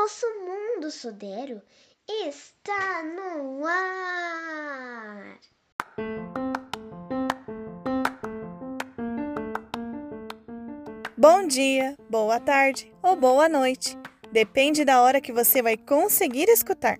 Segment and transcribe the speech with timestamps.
[0.00, 1.60] Nosso Mundo Sudero
[2.08, 5.38] está no ar.
[11.18, 13.94] Bom dia, boa tarde ou boa noite.
[14.32, 16.98] Depende da hora que você vai conseguir escutar.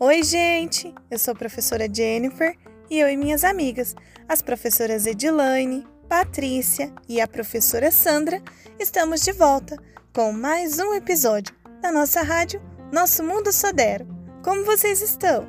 [0.00, 0.92] Oi, gente!
[1.08, 2.58] Eu sou a professora Jennifer
[2.90, 3.94] e eu e minhas amigas,
[4.28, 8.42] as professoras Edilaine, Patrícia e a professora Sandra,
[8.80, 9.76] estamos de volta
[10.12, 14.06] com mais um episódio da nossa rádio Nosso Mundo Sodero.
[14.44, 15.48] Como vocês estão?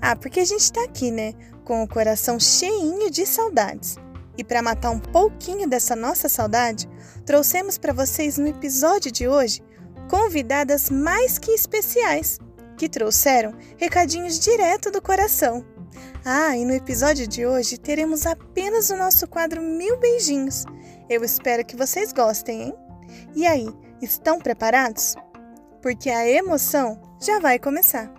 [0.00, 1.34] Ah, porque a gente está aqui, né?
[1.64, 3.96] Com o coração cheinho de saudades.
[4.38, 6.88] E para matar um pouquinho dessa nossa saudade,
[7.26, 9.60] trouxemos para vocês no episódio de hoje
[10.08, 12.38] convidadas mais que especiais,
[12.76, 15.64] que trouxeram recadinhos direto do coração.
[16.24, 20.64] Ah, e no episódio de hoje teremos apenas o nosso quadro Mil Beijinhos.
[21.08, 22.74] Eu espero que vocês gostem, hein?
[23.34, 23.68] E aí,
[24.00, 25.16] estão preparados?
[25.82, 28.12] Porque a emoção já vai começar.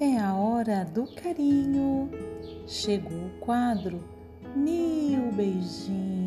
[0.00, 2.10] É a hora do carinho.
[2.66, 4.02] Chegou o quadro
[4.56, 6.21] Mil Beijinhos.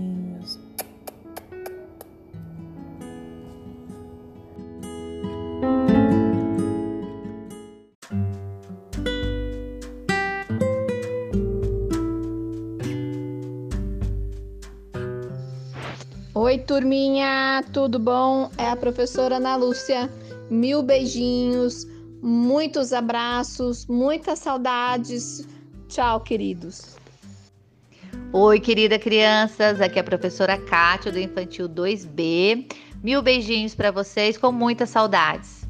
[16.38, 18.52] Oi, turminha, tudo bom?
[18.58, 20.10] É a professora Ana Lúcia.
[20.50, 21.88] Mil beijinhos,
[22.22, 25.48] muitos abraços, muitas saudades.
[25.88, 26.98] Tchau, queridos.
[28.34, 32.70] Oi, querida crianças, aqui é a professora Kátia do Infantil 2B.
[33.02, 35.65] Mil beijinhos para vocês com muitas saudades.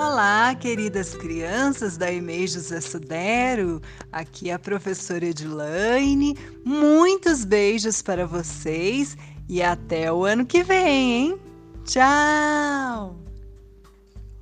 [0.00, 3.82] Olá, queridas crianças da EMEI José Sudero.
[4.12, 6.36] Aqui é a professora Edilaine.
[6.64, 9.16] Muitos beijos para vocês
[9.48, 11.38] e até o ano que vem, hein?
[11.84, 13.18] Tchau!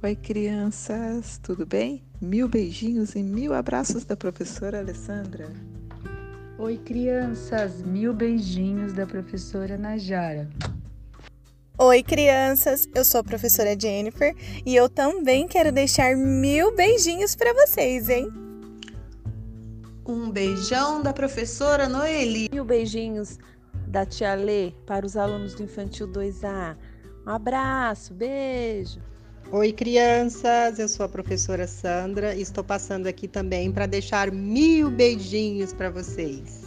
[0.03, 2.05] Oi, crianças, tudo bem?
[2.21, 5.51] Mil beijinhos e mil abraços da professora Alessandra.
[6.59, 10.51] Oi, crianças, mil beijinhos da professora Najara.
[11.79, 12.89] Oi, crianças!
[12.95, 18.33] Eu sou a professora Jennifer e eu também quero deixar mil beijinhos para vocês, hein?
[20.09, 22.49] Um beijão da professora Noeli.
[22.51, 23.39] Mil beijinhos
[23.89, 26.79] da tia Lê para os alunos do Infantil 2A.
[27.27, 28.99] Um abraço, beijo.
[29.53, 30.79] Oi, crianças!
[30.79, 35.91] Eu sou a professora Sandra e estou passando aqui também para deixar mil beijinhos para
[35.91, 36.66] vocês.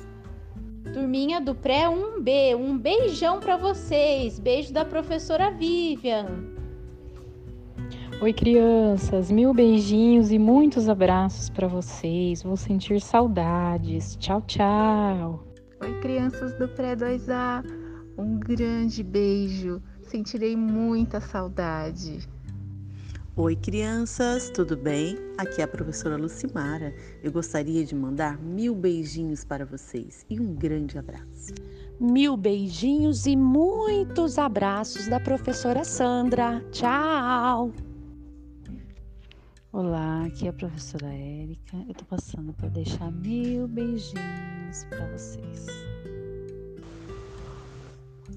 [0.94, 4.40] Turminha do Pré 1B, um beijão para vocês.
[4.40, 6.26] Beijo da professora Vivian.
[8.20, 12.42] Oi, crianças, mil beijinhos e muitos abraços para vocês.
[12.42, 14.16] Vou sentir saudades.
[14.16, 15.44] Tchau, tchau.
[15.80, 17.64] Oi, crianças do Pré 2A,
[18.18, 19.82] um grande beijo.
[20.02, 22.28] Sentirei muita saudade.
[23.36, 25.18] Oi, crianças, tudo bem?
[25.38, 26.94] Aqui é a professora Lucimara.
[27.24, 31.54] Eu gostaria de mandar mil beijinhos para vocês e um grande abraço.
[32.00, 36.62] Mil beijinhos e muitos abraços da professora Sandra.
[36.72, 37.72] Tchau!
[39.72, 41.78] Olá, aqui é a professora Érica.
[41.88, 45.68] Eu tô passando para deixar mil beijinhos para vocês.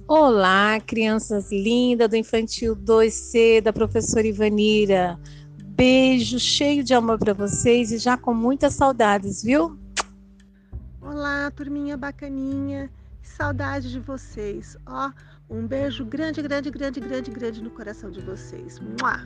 [0.09, 5.19] Olá, crianças lindas do Infantil 2C, da professora Ivanira.
[5.65, 9.79] Beijo cheio de amor para vocês e já com muitas saudades, viu?
[11.01, 12.91] Olá, turminha bacaninha.
[13.23, 14.77] Saudade de vocês.
[14.87, 15.13] Ó,
[15.49, 18.81] um beijo grande, grande, grande, grande, grande no coração de vocês.
[18.81, 19.21] Mua!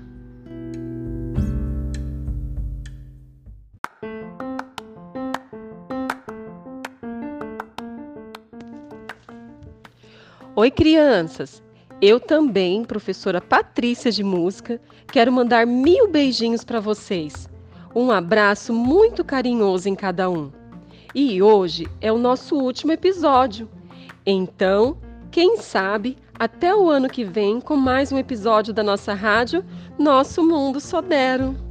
[10.59, 11.63] Oi, crianças!
[12.01, 14.81] Eu também, professora Patrícia de Música,
[15.13, 17.47] quero mandar mil beijinhos para vocês.
[17.95, 20.51] Um abraço muito carinhoso em cada um.
[21.15, 23.69] E hoje é o nosso último episódio.
[24.25, 24.97] Então,
[25.31, 29.63] quem sabe Até o ano que vem com mais um episódio da nossa rádio
[29.99, 31.66] Nosso Mundo Sodero.